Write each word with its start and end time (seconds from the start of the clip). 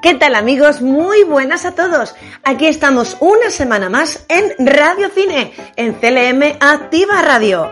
¿Qué 0.00 0.14
tal 0.14 0.36
amigos? 0.36 0.80
Muy 0.80 1.24
buenas 1.24 1.64
a 1.64 1.72
todos. 1.72 2.14
Aquí 2.44 2.68
estamos 2.68 3.16
una 3.18 3.50
semana 3.50 3.90
más 3.90 4.24
en 4.28 4.54
Radio 4.64 5.08
Cine, 5.08 5.52
en 5.74 5.94
CLM 5.94 6.56
Activa 6.60 7.20
Radio. 7.20 7.68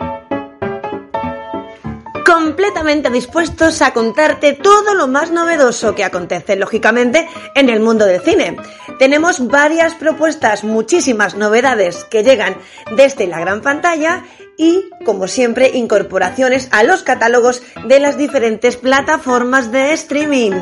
Completamente 2.27 3.11
dispuestos 3.11 3.81
a 3.81 3.93
contarte 3.93 4.54
todo 4.54 4.94
lo 4.94 5.07
más 5.07 5.31
novedoso 5.31 5.94
que 5.94 6.03
acontece, 6.03 6.57
lógicamente, 6.57 7.29
en 7.54 7.69
el 7.69 7.79
mundo 7.79 8.04
del 8.07 8.21
cine. 8.21 8.56
Tenemos 8.99 9.47
varias 9.47 9.95
propuestas, 9.95 10.65
muchísimas 10.65 11.37
novedades 11.37 12.03
que 12.11 12.24
llegan 12.24 12.56
desde 12.97 13.29
la 13.29 13.38
gran 13.38 13.63
pantalla 13.63 14.24
y, 14.56 14.90
como 15.04 15.29
siempre, 15.29 15.71
incorporaciones 15.74 16.69
a 16.73 16.83
los 16.83 17.05
catálogos 17.05 17.62
de 17.87 18.01
las 18.01 18.19
diferentes 18.19 18.77
plataformas 18.77 19.71
de 19.71 19.93
streaming. 19.93 20.55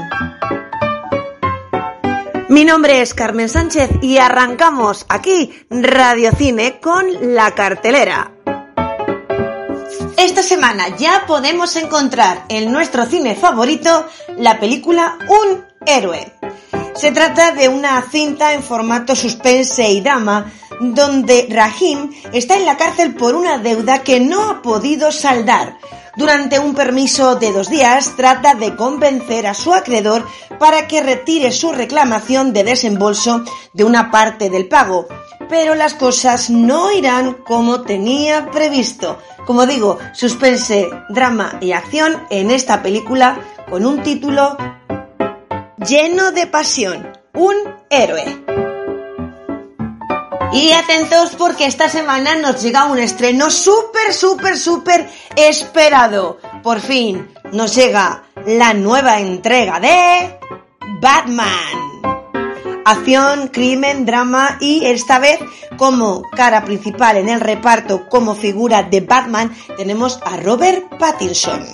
Mi 2.54 2.64
nombre 2.64 3.02
es 3.02 3.14
Carmen 3.14 3.48
Sánchez 3.48 3.90
y 4.00 4.18
arrancamos 4.18 5.06
aquí 5.08 5.52
Radio 5.70 6.30
Cine 6.38 6.78
con 6.78 7.34
la 7.34 7.52
cartelera. 7.52 8.30
Esta 10.16 10.40
semana 10.40 10.96
ya 10.96 11.24
podemos 11.26 11.74
encontrar 11.74 12.44
en 12.48 12.70
nuestro 12.70 13.06
cine 13.06 13.34
favorito 13.34 14.06
la 14.38 14.60
película 14.60 15.18
Un 15.28 15.64
héroe. 15.84 16.32
Se 16.94 17.10
trata 17.10 17.50
de 17.50 17.68
una 17.68 18.00
cinta 18.02 18.52
en 18.52 18.62
formato 18.62 19.16
suspense 19.16 19.90
y 19.90 20.00
drama 20.00 20.52
donde 20.78 21.48
Rahim 21.50 22.12
está 22.32 22.56
en 22.56 22.66
la 22.66 22.76
cárcel 22.76 23.16
por 23.16 23.34
una 23.34 23.58
deuda 23.58 24.04
que 24.04 24.20
no 24.20 24.48
ha 24.48 24.62
podido 24.62 25.10
saldar. 25.10 25.76
Durante 26.16 26.58
un 26.58 26.74
permiso 26.74 27.34
de 27.36 27.52
dos 27.52 27.68
días 27.68 28.14
trata 28.16 28.54
de 28.54 28.76
convencer 28.76 29.46
a 29.46 29.54
su 29.54 29.74
acreedor 29.74 30.26
para 30.58 30.86
que 30.86 31.02
retire 31.02 31.50
su 31.50 31.72
reclamación 31.72 32.52
de 32.52 32.62
desembolso 32.62 33.44
de 33.72 33.84
una 33.84 34.10
parte 34.10 34.48
del 34.48 34.68
pago. 34.68 35.08
Pero 35.48 35.74
las 35.74 35.94
cosas 35.94 36.50
no 36.50 36.92
irán 36.92 37.34
como 37.44 37.82
tenía 37.82 38.50
previsto. 38.50 39.18
Como 39.44 39.66
digo, 39.66 39.98
suspense, 40.12 40.88
drama 41.08 41.58
y 41.60 41.72
acción 41.72 42.22
en 42.30 42.50
esta 42.50 42.82
película 42.82 43.38
con 43.68 43.84
un 43.84 44.02
título 44.02 44.56
lleno 45.86 46.30
de 46.30 46.46
pasión. 46.46 47.12
Un 47.34 47.56
héroe. 47.90 48.63
Y 50.54 50.70
atentos 50.70 51.34
porque 51.36 51.66
esta 51.66 51.88
semana 51.88 52.36
nos 52.36 52.62
llega 52.62 52.84
un 52.84 53.00
estreno 53.00 53.50
súper, 53.50 54.14
súper, 54.14 54.56
súper 54.56 55.10
esperado. 55.34 56.38
Por 56.62 56.78
fin 56.78 57.28
nos 57.50 57.74
llega 57.74 58.22
la 58.46 58.72
nueva 58.72 59.18
entrega 59.18 59.80
de 59.80 60.38
Batman. 61.00 61.50
Acción, 62.84 63.48
crimen, 63.48 64.06
drama 64.06 64.56
y 64.60 64.84
esta 64.86 65.18
vez 65.18 65.40
como 65.76 66.22
cara 66.30 66.64
principal 66.64 67.16
en 67.16 67.30
el 67.30 67.40
reparto 67.40 68.08
como 68.08 68.36
figura 68.36 68.84
de 68.84 69.00
Batman 69.00 69.52
tenemos 69.76 70.20
a 70.24 70.36
Robert 70.36 70.84
Pattinson. 71.00 71.66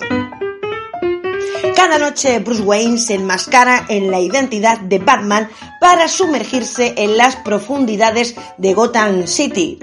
Cada 1.75 1.99
noche 1.99 2.39
Bruce 2.39 2.63
Wayne 2.63 2.97
se 2.97 3.13
enmascara 3.13 3.85
en 3.89 4.09
la 4.09 4.19
identidad 4.19 4.79
de 4.79 4.97
Batman 4.97 5.49
para 5.81 6.07
sumergirse 6.07 6.93
en 6.95 7.17
las 7.17 7.37
profundidades 7.37 8.35
de 8.59 8.75
Gotham 8.75 9.25
City. 9.25 9.79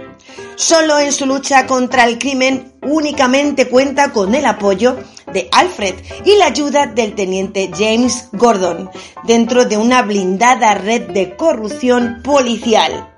Solo 0.55 1.01
en 1.01 1.13
su 1.13 1.27
lucha 1.27 1.67
contra 1.67 2.05
el 2.05 2.19
crimen 2.21 2.73
únicamente 2.83 3.69
cuenta 3.69 4.13
con 4.13 4.33
el 4.37 4.47
apoyo 4.47 4.97
de 5.33 5.49
Alfred 5.51 5.97
y 6.25 6.37
la 6.37 6.47
ayuda 6.47 6.87
del 6.87 7.17
teniente 7.17 7.69
James 7.77 8.29
Gordon 8.33 8.89
dentro 9.25 9.65
de 9.65 9.77
una 9.77 10.03
blindada 10.03 10.75
red 10.75 11.11
de 11.11 11.35
corrupción 11.35 12.21
policial. 12.23 13.17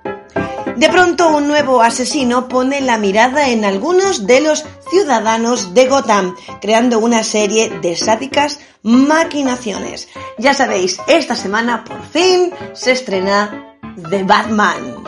De 0.76 0.88
pronto 0.88 1.28
un 1.28 1.48
nuevo 1.48 1.82
asesino 1.82 2.48
pone 2.48 2.80
la 2.80 2.98
mirada 2.98 3.48
en 3.48 3.64
algunos 3.64 4.26
de 4.26 4.40
los 4.40 4.64
ciudadanos 4.90 5.74
de 5.74 5.86
Gotham, 5.88 6.34
creando 6.60 6.98
una 6.98 7.22
serie 7.22 7.70
de 7.80 7.96
sádicas 7.96 8.60
maquinaciones. 8.82 10.08
Ya 10.38 10.54
sabéis, 10.54 10.98
esta 11.06 11.36
semana 11.36 11.84
por 11.84 12.02
fin 12.06 12.52
se 12.72 12.92
estrena 12.92 13.76
The 14.08 14.22
Batman. 14.24 15.04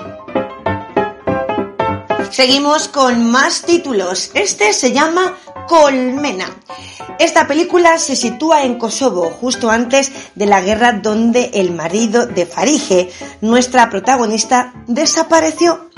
Seguimos 2.31 2.89
con 2.89 3.31
más 3.31 3.63
títulos. 3.63 4.31
Este 4.35 4.73
se 4.73 4.93
llama 4.93 5.37
Colmena. 5.69 6.47
Esta 7.19 7.47
película 7.47 7.99
se 7.99 8.17
sitúa 8.17 8.65
en 8.65 8.79
Kosovo, 8.79 9.31
justo 9.31 9.71
antes 9.71 10.11
de 10.35 10.47
la 10.47 10.61
guerra 10.61 10.93
donde 10.93 11.51
el 11.55 11.73
marido 11.73 12.27
de 12.27 12.47
Farige, 12.47 13.11
nuestra 13.41 13.91
protagonista, 13.91 14.73
desapareció. 14.87 15.91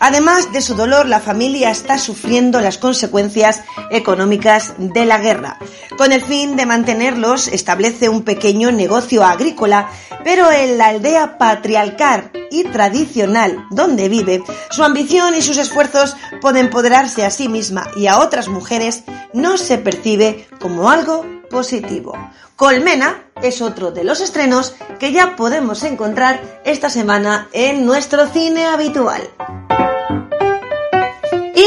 Además 0.00 0.52
de 0.52 0.60
su 0.60 0.74
dolor, 0.74 1.06
la 1.06 1.20
familia 1.20 1.70
está 1.70 1.98
sufriendo 1.98 2.60
las 2.60 2.78
consecuencias 2.78 3.62
económicas 3.90 4.74
de 4.78 5.06
la 5.06 5.18
guerra. 5.18 5.58
Con 5.96 6.12
el 6.12 6.22
fin 6.22 6.56
de 6.56 6.66
mantenerlos, 6.66 7.48
establece 7.48 8.08
un 8.08 8.22
pequeño 8.22 8.72
negocio 8.72 9.24
agrícola, 9.24 9.88
pero 10.24 10.50
en 10.50 10.78
la 10.78 10.88
aldea 10.88 11.38
patriarcal 11.38 12.30
y 12.50 12.64
tradicional 12.64 13.66
donde 13.70 14.08
vive, 14.08 14.42
su 14.70 14.82
ambición 14.82 15.34
y 15.34 15.42
sus 15.42 15.58
esfuerzos 15.58 16.16
por 16.40 16.56
empoderarse 16.56 17.24
a 17.24 17.30
sí 17.30 17.48
misma 17.48 17.86
y 17.96 18.06
a 18.06 18.18
otras 18.18 18.48
mujeres 18.48 19.04
no 19.32 19.58
se 19.58 19.78
percibe 19.78 20.48
como 20.60 20.90
algo 20.90 21.24
positivo. 21.50 22.16
Colmena 22.56 23.24
es 23.42 23.60
otro 23.60 23.90
de 23.90 24.04
los 24.04 24.20
estrenos 24.20 24.74
que 24.98 25.12
ya 25.12 25.36
podemos 25.36 25.82
encontrar 25.82 26.40
esta 26.64 26.88
semana 26.88 27.48
en 27.52 27.84
nuestro 27.84 28.26
cine 28.28 28.66
habitual. 28.66 29.22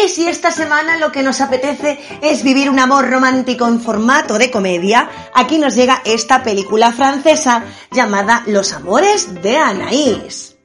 Y 0.03 0.09
si 0.09 0.27
esta 0.27 0.51
semana 0.51 0.97
lo 0.97 1.11
que 1.11 1.23
nos 1.23 1.41
apetece 1.41 1.99
es 2.21 2.43
vivir 2.43 2.69
un 2.69 2.77
amor 2.77 3.09
romántico 3.09 3.67
en 3.67 3.81
formato 3.81 4.37
de 4.37 4.51
comedia, 4.51 5.09
aquí 5.33 5.57
nos 5.57 5.73
llega 5.73 6.03
esta 6.05 6.43
película 6.43 6.91
francesa 6.91 7.63
llamada 7.91 8.43
Los 8.45 8.73
Amores 8.73 9.41
de 9.41 9.57
Anaïs. 9.57 10.55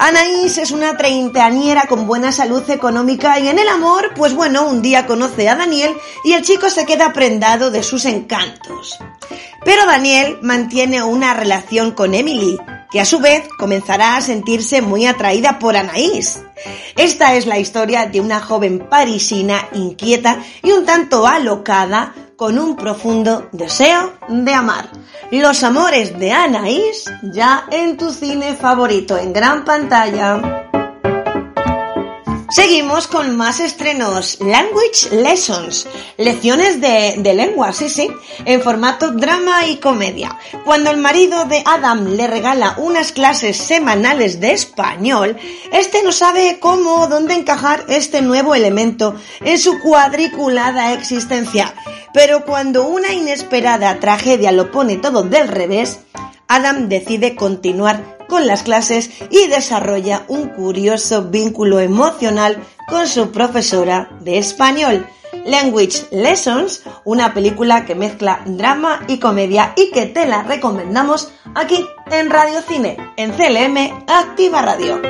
Anaís 0.00 0.56
es 0.56 0.70
una 0.70 0.96
treintañera 0.96 1.82
con 1.86 2.06
buena 2.06 2.32
salud 2.32 2.68
económica 2.70 3.38
y 3.38 3.48
en 3.48 3.58
el 3.58 3.68
amor, 3.68 4.12
pues 4.16 4.32
bueno, 4.32 4.66
un 4.66 4.80
día 4.80 5.06
conoce 5.06 5.50
a 5.50 5.56
Daniel 5.56 5.94
y 6.24 6.32
el 6.32 6.42
chico 6.42 6.70
se 6.70 6.86
queda 6.86 7.12
prendado 7.12 7.70
de 7.70 7.82
sus 7.82 8.06
encantos. 8.06 8.98
Pero 9.66 9.84
Daniel 9.84 10.38
mantiene 10.40 11.02
una 11.02 11.34
relación 11.34 11.90
con 11.90 12.14
Emily, 12.14 12.58
que 12.90 13.00
a 13.00 13.04
su 13.04 13.18
vez 13.20 13.48
comenzará 13.58 14.16
a 14.16 14.20
sentirse 14.20 14.82
muy 14.82 15.06
atraída 15.06 15.58
por 15.58 15.76
Anaís. 15.76 16.42
Esta 16.96 17.34
es 17.34 17.46
la 17.46 17.58
historia 17.58 18.06
de 18.06 18.20
una 18.20 18.40
joven 18.40 18.86
parisina 18.88 19.68
inquieta 19.72 20.42
y 20.62 20.72
un 20.72 20.84
tanto 20.84 21.26
alocada 21.26 22.14
con 22.36 22.58
un 22.58 22.76
profundo 22.76 23.48
deseo 23.52 24.14
de 24.28 24.54
amar. 24.54 24.90
Los 25.30 25.62
amores 25.64 26.18
de 26.18 26.32
Anaís 26.32 27.04
ya 27.22 27.66
en 27.70 27.96
tu 27.96 28.10
cine 28.10 28.54
favorito 28.54 29.18
en 29.18 29.32
gran 29.32 29.64
pantalla. 29.64 30.67
Seguimos 32.50 33.08
con 33.08 33.36
más 33.36 33.60
estrenos. 33.60 34.38
Language 34.40 35.10
Lessons. 35.10 35.86
Lecciones 36.16 36.80
de, 36.80 37.16
de, 37.18 37.34
lengua, 37.34 37.74
sí, 37.74 37.90
sí. 37.90 38.10
En 38.46 38.62
formato 38.62 39.10
drama 39.10 39.66
y 39.66 39.76
comedia. 39.76 40.38
Cuando 40.64 40.90
el 40.90 40.96
marido 40.96 41.44
de 41.44 41.62
Adam 41.66 42.06
le 42.06 42.26
regala 42.26 42.74
unas 42.78 43.12
clases 43.12 43.58
semanales 43.58 44.40
de 44.40 44.52
español, 44.52 45.36
este 45.72 46.02
no 46.02 46.10
sabe 46.10 46.58
cómo 46.58 47.02
o 47.02 47.06
dónde 47.06 47.34
encajar 47.34 47.84
este 47.88 48.22
nuevo 48.22 48.54
elemento 48.54 49.14
en 49.40 49.58
su 49.58 49.78
cuadriculada 49.80 50.94
existencia. 50.94 51.74
Pero 52.14 52.46
cuando 52.46 52.86
una 52.86 53.12
inesperada 53.12 54.00
tragedia 54.00 54.52
lo 54.52 54.70
pone 54.70 54.96
todo 54.96 55.22
del 55.22 55.48
revés, 55.48 56.00
Adam 56.48 56.88
decide 56.88 57.36
continuar 57.36 58.17
con 58.28 58.46
las 58.46 58.62
clases 58.62 59.10
y 59.30 59.46
desarrolla 59.48 60.24
un 60.28 60.48
curioso 60.48 61.24
vínculo 61.24 61.80
emocional 61.80 62.62
con 62.86 63.06
su 63.08 63.30
profesora 63.32 64.10
de 64.20 64.38
español. 64.38 65.06
Language 65.44 66.06
Lessons, 66.10 66.82
una 67.04 67.34
película 67.34 67.84
que 67.84 67.94
mezcla 67.94 68.40
drama 68.46 69.04
y 69.08 69.18
comedia 69.18 69.72
y 69.76 69.90
que 69.90 70.06
te 70.06 70.26
la 70.26 70.42
recomendamos 70.42 71.32
aquí 71.54 71.86
en 72.10 72.30
Radio 72.30 72.62
Cine, 72.62 72.96
en 73.16 73.32
CLM 73.32 74.04
Activa 74.06 74.62
Radio. 74.62 75.00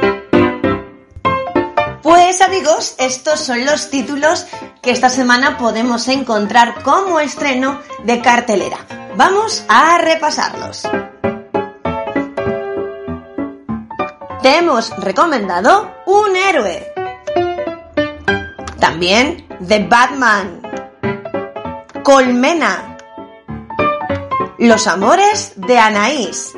Pues 2.02 2.40
amigos, 2.40 2.94
estos 2.98 3.40
son 3.40 3.64
los 3.64 3.90
títulos 3.90 4.46
que 4.80 4.92
esta 4.92 5.10
semana 5.10 5.58
podemos 5.58 6.08
encontrar 6.08 6.82
como 6.82 7.20
estreno 7.20 7.80
de 8.04 8.20
cartelera. 8.20 8.78
Vamos 9.16 9.64
a 9.68 9.98
repasarlos. 9.98 10.88
Te 14.48 14.56
hemos 14.56 14.88
recomendado 14.96 15.94
Un 16.06 16.34
héroe. 16.34 16.90
También 18.80 19.46
The 19.68 19.86
Batman. 19.86 20.62
Colmena. 22.02 22.96
Los 24.56 24.86
amores 24.86 25.52
de 25.56 25.78
Anaís 25.78 26.54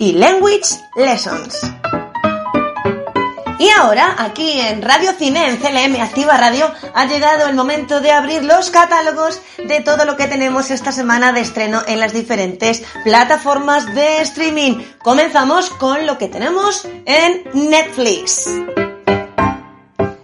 y 0.00 0.14
Language 0.14 0.74
Lessons. 0.96 1.69
Y 3.60 3.68
ahora, 3.68 4.16
aquí 4.16 4.58
en 4.58 4.80
Radio 4.80 5.12
Cine, 5.12 5.46
en 5.46 5.58
CLM 5.58 6.00
Activa 6.00 6.38
Radio, 6.38 6.72
ha 6.94 7.04
llegado 7.04 7.46
el 7.46 7.54
momento 7.54 8.00
de 8.00 8.10
abrir 8.10 8.42
los 8.42 8.70
catálogos 8.70 9.42
de 9.58 9.80
todo 9.80 10.06
lo 10.06 10.16
que 10.16 10.28
tenemos 10.28 10.70
esta 10.70 10.92
semana 10.92 11.34
de 11.34 11.42
estreno 11.42 11.82
en 11.86 12.00
las 12.00 12.14
diferentes 12.14 12.82
plataformas 13.04 13.94
de 13.94 14.22
streaming. 14.22 14.82
Comenzamos 15.02 15.68
con 15.68 16.06
lo 16.06 16.16
que 16.16 16.28
tenemos 16.28 16.88
en 17.04 17.44
Netflix. 17.52 18.48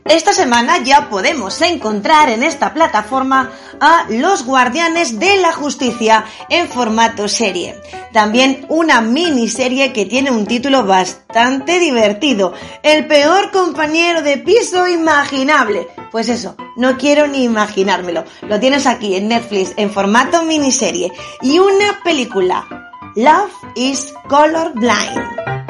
Esta 0.08 0.32
semana 0.32 0.78
ya 0.84 1.08
podemos 1.08 1.60
encontrar 1.62 2.28
en 2.28 2.44
esta 2.44 2.72
plataforma 2.72 3.50
a 3.80 4.06
Los 4.08 4.44
Guardianes 4.44 5.18
de 5.18 5.36
la 5.38 5.52
Justicia 5.52 6.24
en 6.48 6.68
formato 6.68 7.26
serie. 7.26 7.74
También 8.12 8.66
una 8.68 9.00
miniserie 9.00 9.92
que 9.92 10.06
tiene 10.06 10.30
un 10.30 10.46
título 10.46 10.84
bastante 10.84 11.80
divertido, 11.80 12.54
El 12.84 13.08
peor 13.08 13.50
compañero 13.50 14.22
de 14.22 14.38
piso 14.38 14.86
imaginable. 14.86 15.88
Pues 16.12 16.28
eso, 16.28 16.54
no 16.76 16.96
quiero 16.96 17.26
ni 17.26 17.42
imaginármelo. 17.42 18.24
Lo 18.42 18.60
tienes 18.60 18.86
aquí 18.86 19.16
en 19.16 19.26
Netflix 19.26 19.72
en 19.76 19.90
formato 19.90 20.44
miniserie. 20.44 21.12
Y 21.42 21.58
una 21.58 22.00
película, 22.04 22.64
Love 23.16 23.52
is 23.74 24.14
Colorblind. 24.28 25.66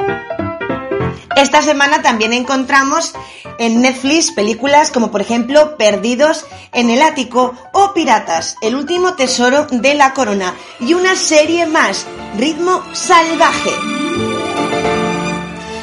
Esta 1.35 1.61
semana 1.61 2.01
también 2.01 2.33
encontramos 2.33 3.13
en 3.59 3.81
Netflix 3.81 4.31
películas 4.31 4.91
como 4.91 5.11
por 5.11 5.21
ejemplo 5.21 5.77
Perdidos 5.77 6.45
en 6.73 6.89
el 6.89 7.01
Ático 7.01 7.53
o 7.73 7.93
Piratas, 7.93 8.55
el 8.61 8.75
último 8.75 9.13
tesoro 9.15 9.67
de 9.71 9.95
la 9.95 10.13
corona 10.13 10.55
y 10.79 10.93
una 10.93 11.15
serie 11.15 11.65
más, 11.65 12.05
Ritmo 12.37 12.83
Salvaje. 12.93 13.71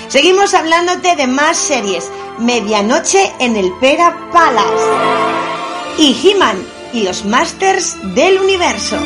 Seguimos 0.09 0.55
hablándote 0.55 1.17
de 1.17 1.27
más 1.27 1.57
series, 1.57 2.11
Medianoche 2.39 3.33
en 3.39 3.57
el 3.57 3.73
Pera 3.81 4.31
Palace 4.33 4.85
y 5.99 6.17
He-Man 6.23 6.57
y 6.93 7.03
los 7.03 7.25
Masters 7.25 7.97
del 8.15 8.39
Universo. 8.39 8.97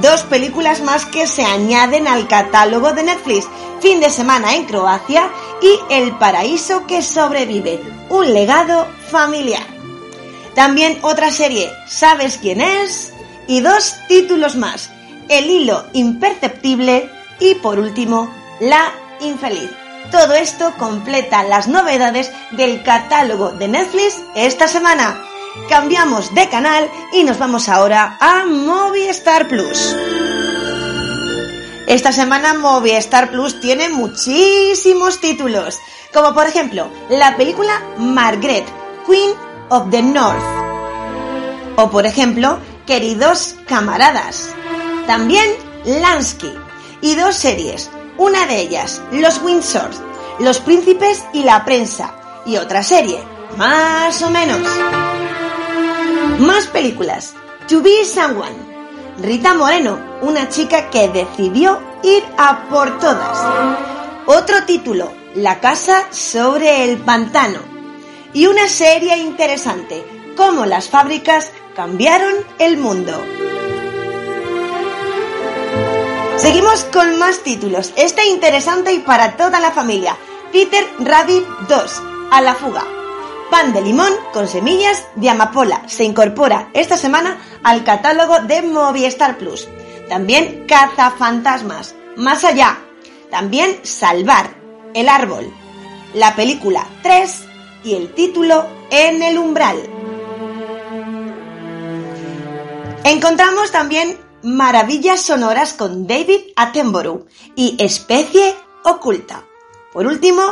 Dos 0.00 0.22
películas 0.22 0.82
más 0.82 1.06
que 1.06 1.26
se 1.26 1.44
añaden 1.44 2.08
al 2.08 2.28
catálogo 2.28 2.92
de 2.92 3.04
Netflix 3.04 3.46
fin 3.84 4.00
de 4.00 4.08
semana 4.08 4.54
en 4.54 4.64
Croacia 4.64 5.30
y 5.60 5.78
El 5.90 6.16
paraíso 6.16 6.86
que 6.86 7.02
sobrevive, 7.02 7.82
un 8.08 8.32
legado 8.32 8.88
familiar. 9.10 9.62
También 10.54 10.98
otra 11.02 11.30
serie, 11.30 11.70
¿Sabes 11.86 12.38
quién 12.38 12.62
es? 12.62 13.12
Y 13.46 13.60
dos 13.60 13.96
títulos 14.08 14.56
más, 14.56 14.88
El 15.28 15.50
hilo 15.50 15.84
imperceptible 15.92 17.10
y 17.38 17.56
por 17.56 17.78
último, 17.78 18.32
La 18.58 18.90
infeliz. 19.20 19.70
Todo 20.10 20.32
esto 20.32 20.72
completa 20.78 21.42
las 21.42 21.68
novedades 21.68 22.32
del 22.52 22.82
catálogo 22.82 23.52
de 23.52 23.68
Netflix 23.68 24.22
esta 24.34 24.66
semana. 24.66 25.22
Cambiamos 25.68 26.34
de 26.34 26.48
canal 26.48 26.90
y 27.12 27.22
nos 27.22 27.38
vamos 27.38 27.68
ahora 27.68 28.16
a 28.18 28.46
Movistar 28.46 29.46
Plus. 29.46 29.94
Esta 31.86 32.12
semana 32.12 32.54
Movistar 32.54 33.30
Plus 33.30 33.60
tiene 33.60 33.90
muchísimos 33.90 35.20
títulos, 35.20 35.78
como 36.14 36.32
por 36.32 36.46
ejemplo 36.46 36.88
la 37.10 37.36
película 37.36 37.82
Margaret, 37.98 38.64
Queen 39.06 39.32
of 39.68 39.90
the 39.90 40.02
North. 40.02 40.42
O 41.76 41.90
por 41.90 42.06
ejemplo, 42.06 42.58
Queridos 42.86 43.56
camaradas. 43.66 44.54
También 45.06 45.50
Lansky. 45.84 46.52
Y 47.00 47.14
dos 47.16 47.34
series, 47.34 47.90
una 48.16 48.46
de 48.46 48.60
ellas, 48.60 49.00
Los 49.12 49.42
Windsor, 49.42 49.90
Los 50.38 50.58
Príncipes 50.60 51.24
y 51.32 51.44
la 51.44 51.64
Prensa. 51.64 52.14
Y 52.46 52.56
otra 52.56 52.82
serie, 52.82 53.22
más 53.56 54.22
o 54.22 54.30
menos. 54.30 54.60
Más 56.38 56.66
películas, 56.66 57.34
To 57.68 57.80
Be 57.82 58.04
Someone. 58.04 58.73
Rita 59.18 59.54
Moreno, 59.54 59.98
una 60.22 60.48
chica 60.48 60.90
que 60.90 61.08
decidió 61.08 61.80
ir 62.02 62.24
a 62.36 62.68
por 62.68 62.98
todas. 62.98 63.38
Otro 64.26 64.64
título, 64.64 65.12
La 65.36 65.60
casa 65.60 66.08
sobre 66.10 66.84
el 66.84 66.98
pantano. 66.98 67.60
Y 68.32 68.46
una 68.46 68.66
serie 68.66 69.16
interesante, 69.18 70.04
cómo 70.36 70.66
las 70.66 70.88
fábricas 70.88 71.52
cambiaron 71.76 72.34
el 72.58 72.76
mundo. 72.76 73.12
Seguimos 76.36 76.82
con 76.92 77.16
más 77.18 77.38
títulos. 77.44 77.92
Este 77.96 78.26
interesante 78.26 78.92
y 78.92 78.98
para 78.98 79.36
toda 79.36 79.60
la 79.60 79.70
familia. 79.70 80.16
Peter 80.52 80.84
Rabbit 80.98 81.44
2, 81.68 82.02
a 82.32 82.40
la 82.40 82.54
fuga. 82.54 82.84
Pan 83.50 83.72
de 83.72 83.82
limón 83.82 84.12
con 84.32 84.48
semillas 84.48 85.06
de 85.14 85.30
amapola 85.30 85.82
se 85.86 86.02
incorpora 86.02 86.70
esta 86.72 86.96
semana 86.96 87.38
al 87.64 87.82
catálogo 87.82 88.38
de 88.40 88.62
Movistar 88.62 89.36
Plus. 89.38 89.66
También 90.08 90.66
Cazafantasmas, 90.68 91.94
Más 92.16 92.44
allá. 92.44 92.78
También 93.30 93.80
Salvar, 93.82 94.54
El 94.94 95.08
árbol. 95.08 95.52
La 96.12 96.36
película 96.36 96.86
3 97.02 97.44
y 97.82 97.94
el 97.94 98.14
título 98.14 98.66
En 98.90 99.22
el 99.22 99.38
umbral. 99.38 99.78
Encontramos 103.02 103.72
también 103.72 104.18
Maravillas 104.42 105.22
sonoras 105.22 105.72
con 105.72 106.06
David 106.06 106.52
Attenborough 106.54 107.26
y 107.56 107.76
Especie 107.82 108.54
oculta. 108.84 109.42
Por 109.92 110.06
último, 110.06 110.42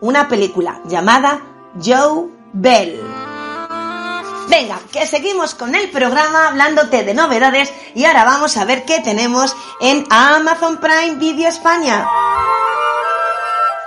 una 0.00 0.28
película 0.28 0.80
llamada 0.86 1.42
Joe 1.82 2.28
Bell. 2.52 3.21
Venga, 4.52 4.80
que 4.92 5.06
seguimos 5.06 5.54
con 5.54 5.74
el 5.74 5.88
programa 5.88 6.48
hablándote 6.48 7.04
de 7.04 7.14
novedades 7.14 7.72
y 7.94 8.04
ahora 8.04 8.24
vamos 8.24 8.58
a 8.58 8.66
ver 8.66 8.84
qué 8.84 9.00
tenemos 9.00 9.56
en 9.80 10.04
Amazon 10.10 10.76
Prime 10.76 11.14
Video 11.14 11.48
España. 11.48 12.06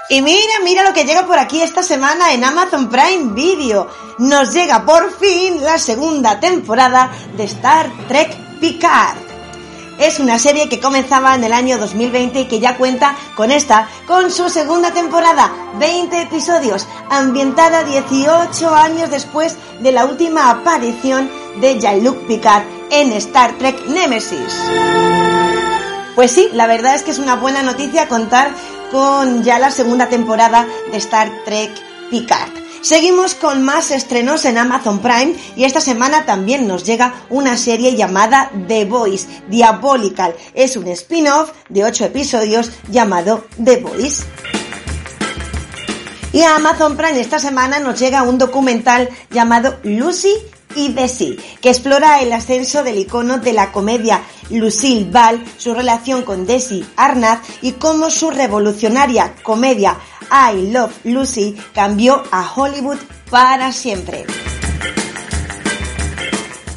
Y 0.09 0.23
mira, 0.23 0.53
mira 0.63 0.81
lo 0.81 0.91
que 0.91 1.05
llega 1.05 1.27
por 1.27 1.37
aquí 1.37 1.61
esta 1.61 1.83
semana 1.83 2.33
en 2.33 2.43
Amazon 2.43 2.89
Prime 2.89 3.33
Video. 3.35 3.87
Nos 4.17 4.53
llega 4.53 4.83
por 4.83 5.15
fin 5.19 5.63
la 5.63 5.77
segunda 5.77 6.39
temporada 6.39 7.11
de 7.37 7.43
Star 7.43 7.87
Trek 8.07 8.35
Picard. 8.59 9.24
Es 9.97 10.19
una 10.19 10.39
serie 10.39 10.67
que 10.67 10.81
comenzaba 10.81 11.35
en 11.35 11.43
el 11.43 11.53
año 11.53 11.77
2020 11.77 12.41
y 12.41 12.45
que 12.45 12.59
ya 12.59 12.77
cuenta 12.77 13.15
con 13.35 13.49
esta, 13.49 13.87
con 14.05 14.29
su 14.29 14.49
segunda 14.49 14.91
temporada, 14.91 15.51
20 15.79 16.21
episodios, 16.23 16.85
ambientada 17.09 17.83
18 17.83 18.75
años 18.75 19.09
después 19.09 19.55
de 19.79 19.93
la 19.93 20.05
última 20.05 20.49
aparición 20.49 21.29
de 21.61 21.79
Jean-Luc 21.79 22.27
Picard 22.27 22.63
en 22.91 23.13
Star 23.13 23.57
Trek 23.57 23.87
Nemesis. 23.87 24.53
Pues 26.15 26.31
sí, 26.31 26.49
la 26.53 26.67
verdad 26.67 26.95
es 26.95 27.03
que 27.03 27.11
es 27.11 27.19
una 27.19 27.35
buena 27.35 27.63
noticia 27.63 28.09
contar 28.09 28.51
con 28.91 29.43
ya 29.43 29.59
la 29.59 29.71
segunda 29.71 30.09
temporada 30.09 30.67
de 30.91 30.97
Star 30.97 31.31
Trek 31.45 31.71
Picard. 32.09 32.64
Seguimos 32.85 33.33
con 33.33 33.63
más 33.63 33.89
estrenos 33.89 34.45
en 34.45 34.59
Amazon 34.59 34.99
Prime 34.99 35.33
y 35.55 35.63
esta 35.63 35.81
semana 35.81 36.23
también 36.27 36.67
nos 36.67 36.83
llega 36.83 37.15
una 37.31 37.57
serie 37.57 37.95
llamada 37.95 38.51
The 38.67 38.85
Voice, 38.85 39.27
Diabolical. 39.49 40.35
Es 40.53 40.77
un 40.77 40.85
spin-off 40.89 41.49
de 41.67 41.83
8 41.83 42.05
episodios 42.05 42.69
llamado 42.91 43.47
The 43.63 43.77
Voice. 43.77 44.23
Y 46.31 46.43
a 46.43 46.57
Amazon 46.57 46.95
Prime 46.95 47.19
esta 47.19 47.39
semana 47.39 47.79
nos 47.79 47.99
llega 47.99 48.21
un 48.21 48.37
documental 48.37 49.09
llamado 49.31 49.79
Lucy 49.81 50.35
y 50.75 50.93
Desi, 50.93 51.39
que 51.61 51.69
explora 51.69 52.21
el 52.21 52.31
ascenso 52.33 52.83
del 52.83 52.99
icono 52.99 53.39
de 53.39 53.53
la 53.53 53.71
comedia 53.71 54.21
Lucille 54.49 55.09
Ball, 55.09 55.43
su 55.57 55.73
relación 55.73 56.21
con 56.23 56.45
Desi 56.45 56.85
Arnaz 56.97 57.39
y 57.61 57.73
cómo 57.73 58.11
su 58.11 58.29
revolucionaria 58.29 59.33
comedia 59.41 59.97
I 60.31 60.71
Love 60.71 60.93
Lucy 61.03 61.55
cambió 61.73 62.23
a 62.31 62.49
Hollywood 62.53 62.97
para 63.29 63.71
siempre. 63.71 64.25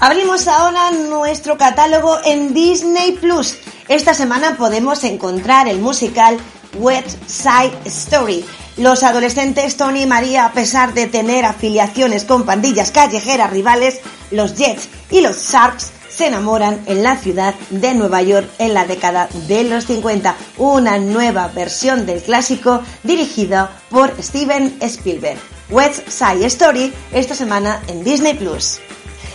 Abrimos 0.01 0.47
ahora 0.47 0.91
nuestro 0.91 1.59
catálogo 1.59 2.19
en 2.25 2.55
Disney 2.55 3.13
Plus. 3.13 3.57
Esta 3.89 4.15
semana 4.15 4.57
podemos 4.57 5.03
encontrar 5.05 5.67
el 5.67 5.79
musical 5.79 6.39
West 6.79 7.19
Side 7.27 7.77
Story. 7.85 8.45
Los 8.77 9.03
adolescentes 9.03 9.77
Tony 9.77 10.03
y 10.03 10.07
María, 10.07 10.47
a 10.47 10.53
pesar 10.53 10.95
de 10.95 11.09
tener 11.09 11.45
afiliaciones 11.45 12.25
con 12.25 12.45
pandillas 12.45 12.93
callejeras 12.93 13.51
rivales, 13.51 13.99
los 14.31 14.55
Jets 14.55 14.89
y 15.11 15.21
los 15.21 15.51
Sharks 15.51 15.91
se 16.19 16.27
enamoran 16.27 16.83
en 16.87 17.05
la 17.05 17.17
ciudad 17.17 17.55
de 17.71 17.95
Nueva 17.95 18.23
York 18.23 18.51
en 18.59 18.75
la 18.75 18.85
década 18.85 19.29
de 19.47 19.63
los 19.63 19.87
50. 19.87 20.35
Una 20.57 20.99
nueva 20.99 21.47
versión 21.47 22.07
del 22.07 22.21
clásico 22.21 22.83
dirigida 23.05 23.71
por 23.89 24.21
Steven 24.21 24.79
Spielberg. 24.81 25.39
West 25.71 26.09
Side 26.09 26.45
Story 26.47 26.93
esta 27.13 27.37
semana 27.37 27.81
en 27.87 28.03
Disney 28.03 28.35
Plus. 28.35 28.81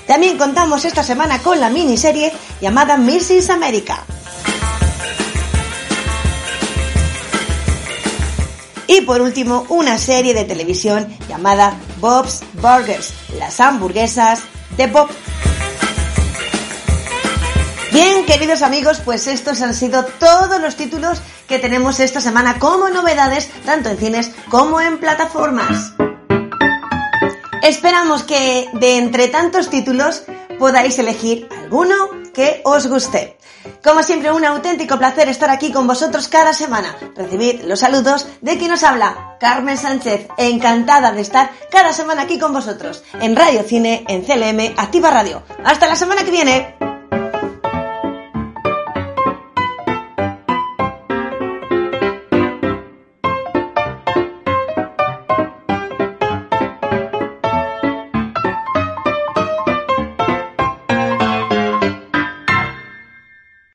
También 0.07 0.37
contamos 0.37 0.83
esta 0.83 1.03
semana 1.03 1.39
con 1.39 1.61
la 1.61 1.69
miniserie 1.69 2.33
llamada 2.59 2.97
Mrs. 2.97 3.49
America. 3.49 4.03
Y 8.87 8.99
por 9.01 9.21
último, 9.21 9.65
una 9.69 9.97
serie 9.97 10.33
de 10.33 10.43
televisión 10.43 11.07
llamada 11.29 11.77
Bob's 12.01 12.41
Burgers, 12.55 13.13
las 13.39 13.61
hamburguesas 13.61 14.41
de 14.75 14.87
Bob. 14.87 15.07
Bien, 17.93 18.25
queridos 18.25 18.63
amigos, 18.63 19.01
pues 19.05 19.27
estos 19.27 19.61
han 19.61 19.75
sido 19.75 20.03
todos 20.03 20.59
los 20.59 20.75
títulos 20.75 21.21
que 21.47 21.59
tenemos 21.59 21.99
esta 21.99 22.21
semana 22.21 22.57
como 22.57 22.89
novedades, 22.89 23.51
tanto 23.67 23.89
en 23.89 23.97
cines 23.97 24.31
como 24.49 24.81
en 24.81 24.97
plataformas. 24.97 25.93
Esperamos 27.61 28.23
que 28.23 28.67
de 28.73 28.97
entre 28.97 29.27
tantos 29.27 29.69
títulos 29.69 30.23
podáis 30.57 30.97
elegir 30.97 31.47
alguno 31.55 31.93
que 32.33 32.61
os 32.65 32.87
guste. 32.87 33.37
Como 33.83 34.01
siempre, 34.01 34.31
un 34.31 34.43
auténtico 34.43 34.97
placer 34.97 35.29
estar 35.29 35.51
aquí 35.51 35.71
con 35.71 35.85
vosotros 35.85 36.27
cada 36.27 36.53
semana. 36.53 36.97
Recibid 37.15 37.61
los 37.61 37.81
saludos 37.81 38.27
de 38.41 38.57
quien 38.57 38.71
os 38.71 38.83
habla, 38.83 39.37
Carmen 39.39 39.77
Sánchez. 39.77 40.29
Encantada 40.39 41.11
de 41.11 41.21
estar 41.21 41.51
cada 41.69 41.93
semana 41.93 42.23
aquí 42.23 42.39
con 42.39 42.53
vosotros, 42.53 43.03
en 43.21 43.35
Radio 43.35 43.61
Cine, 43.61 44.03
en 44.07 44.23
CLM, 44.23 44.73
Activa 44.77 45.11
Radio. 45.11 45.43
Hasta 45.63 45.87
la 45.87 45.95
semana 45.95 46.23
que 46.23 46.31
viene. 46.31 46.92